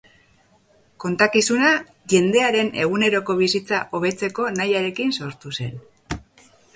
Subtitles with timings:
[1.03, 1.73] Kontakizuna
[2.13, 5.77] jendearen eguneroko bizitza hobetzeko nahiarekin sortu zen.